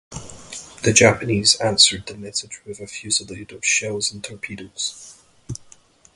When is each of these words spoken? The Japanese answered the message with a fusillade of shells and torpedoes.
The 0.81 0.93
Japanese 0.95 1.57
answered 1.61 2.07
the 2.07 2.17
message 2.17 2.59
with 2.65 2.79
a 2.79 2.87
fusillade 2.87 3.51
of 3.51 3.63
shells 3.63 4.11
and 4.11 4.23
torpedoes. 4.23 5.21